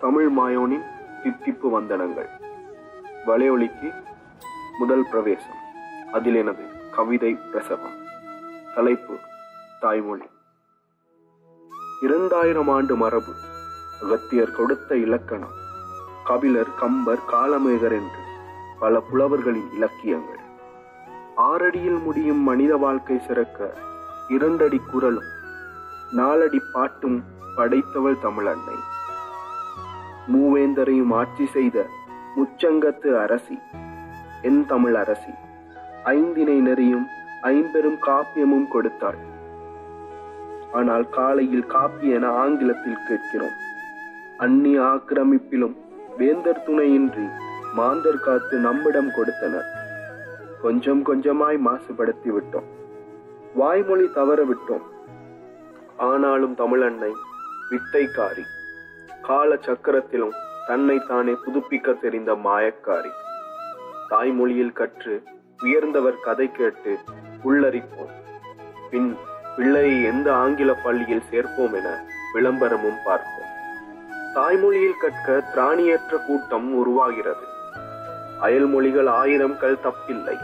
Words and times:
தமிழ் 0.00 0.30
மாயோனின் 0.38 0.84
தித்திப்பு 1.22 1.68
வந்தனங்கள். 1.70 2.28
வலையொலிக்கு 3.26 3.94
முதல் 4.78 5.06
பிரவேசம். 5.10 5.58
அதில் 6.12 6.34
எனது 6.34 6.64
கவிதை 6.94 7.34
பிரசவம். 7.34 7.98
தலைப்பு 8.74 9.16
தாய்மொழி. 9.80 10.24
இரண்டாயிரம் 12.02 12.68
ஆண்டு 12.68 12.96
மரபு 12.96 13.32
அகத்தியர் 14.02 14.56
கொடுத்த 14.56 14.96
இலக்கணம். 14.96 15.58
கபிலர் 16.24 16.74
கம்பர் 16.74 17.24
காலமேகர் 17.24 17.92
என்று 17.92 18.22
பல 18.78 19.00
புலவர்களின் 19.00 19.72
இலக்கியங்கள். 19.72 20.38
ஆறடியில் 21.36 22.02
முடியும் 22.02 22.42
மனித 22.42 22.76
வாழ்க்கை 22.76 23.18
சிறக்க 23.18 23.74
இரண்டடி 24.34 24.78
குரலும் 24.90 25.28
நாலடி 26.10 26.60
பாட்டும் 26.72 27.16
படைத்தவள் 27.56 28.18
தமிழன்னை. 28.22 28.76
மூவேந்தரையும் 30.32 31.12
ஆட்சி 31.12 31.46
செய்த 31.46 31.86
முச்சங்கத்து 32.36 33.10
அரசி 33.22 33.56
என் 34.42 34.60
தமிழ் 34.66 34.94
அரசி 34.94 35.32
ஐந்தினை 36.04 36.56
நெறியும் 36.66 37.06
ஐம்பெரும் 37.42 37.98
காப்பியமும் 38.06 38.68
கொடுத்தாள். 38.68 39.20
ஆனால் 40.72 41.06
காலையில் 41.10 41.66
காப்பி 41.66 42.08
என 42.08 42.26
ஆங்கிலத்தில் 42.42 43.04
கேட்கிறோம். 43.08 43.56
அந்நிய 44.36 44.80
ஆக்கிரமிப்பிலும் 44.82 45.76
வேந்தர் 46.18 46.64
துணையின்றி 46.66 47.26
மாந்தர் 47.74 48.24
காத்து 48.24 48.58
நம்மிடம் 48.58 49.10
கொடுத்தனர். 49.16 49.68
கொஞ்சம் 50.62 51.02
கொஞ்சமாய் 51.06 51.58
மாசுபடுத்தி 51.66 52.30
விட்டோம். 52.36 52.68
வாய்மொழி 53.54 54.10
தவற 54.14 54.44
விட்டோம். 54.44 54.82
ஆனாலும் 55.96 56.54
தமிழன்னை 56.54 57.12
வித்தைக்காரி 57.70 58.42
கால 59.22 59.54
சக்கரத்திலும் 59.54 60.34
தன்னை 60.66 61.02
தானே 61.08 61.32
புதுப்பிக்க 61.32 61.98
தெரிந்த 61.98 62.34
மாயக்காரி. 62.34 63.10
தாய்மொழியில் 64.08 64.72
கற்று 64.72 65.22
உயர்ந்தவர் 65.62 66.20
கதை 66.20 66.50
கேட்டு 66.52 66.98
உள்ளரிப்போம். 67.44 68.12
பின் 68.90 69.16
பிள்ளையை 69.56 70.02
எந்த 70.02 70.34
ஆங்கில 70.34 70.74
பள்ளியில் 70.74 71.22
சேர்ப்போம் 71.30 71.74
என 71.74 72.04
விளம்பரமும் 72.32 72.98
பார்ப்போம். 73.04 73.48
தாய்மொழியில் 74.34 75.00
கற்க 75.00 75.42
திராணியற்ற 75.54 76.26
கூட்டம் 76.26 76.74
உருவாகிறது. 76.74 77.46
அயல்மொழிகள் 78.42 79.08
ஆயிரம் 79.08 79.58
கல் 79.58 79.78
தப்பில்லை. 79.84 80.36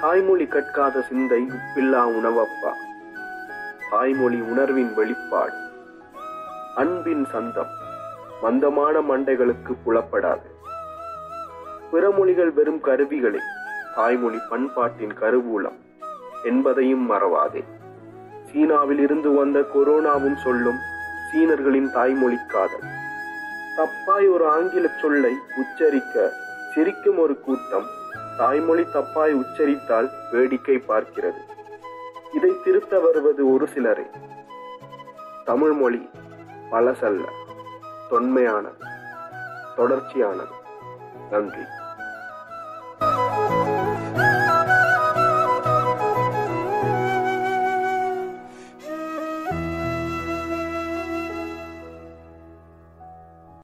தாய்மொழி 0.00 0.44
கற்காத 0.44 1.00
சிந்தை 1.00 1.46
உப்பில்லா 1.48 2.04
உணவப்பா. 2.08 2.72
தாய்மொழி 3.90 4.40
உணர்வின் 4.40 4.94
வெளிப்பாடு. 4.94 5.52
அன்பின் 6.76 7.24
சந்தம். 7.24 7.66
மந்தமான 8.42 9.00
மண்டைகளுக்கு 9.00 9.76
புலப்படாது. 9.86 10.50
பிற 11.90 12.10
மொழிகள் 12.10 12.50
வெறும் 12.50 12.80
கருவிகளே. 12.84 13.38
தாய்மொழி 13.94 14.38
பண்பாட்டின் 14.50 15.12
கருவூலம். 15.20 15.76
என்பதையும் 16.44 17.10
மறவாதே. 17.10 17.64
சீனாவில் 18.52 18.98
இருந்து 18.98 19.32
வந்த 19.32 19.58
கொரோனாவும் 19.58 20.36
சொல்லும் 20.36 20.78
சீனர்களின் 21.32 21.92
தாய்மொழி 21.92 22.36
காதல். 22.48 22.88
தப்பாய் 23.76 24.32
ஒரு 24.32 24.48
ஆங்கில 24.48 24.88
சொல்லை 25.00 25.34
உச்சரிக்க 25.56 26.32
சிரிக்கும் 26.74 27.18
ஒரு 27.18 27.40
கூட்டம் 27.40 27.98
தாய்மொழி 28.38 28.82
தப்பாய் 28.82 29.32
உச்சரித்தால் 29.32 30.10
வேடிக்கை 30.32 30.82
பார்க்கிறது. 30.88 31.40
இதை 32.32 32.50
திருத்த 32.64 32.98
வருவது 32.98 33.52
ஒரு 33.52 33.66
சிலரே. 33.66 34.06
தமிழ் 35.44 35.72
மொழி 35.72 36.10
பழசல்ல. 36.70 37.22
தொன்மையானது. 38.10 38.84
தொடர்ச்சியானது. 39.76 40.52
நன்றி. 41.30 41.60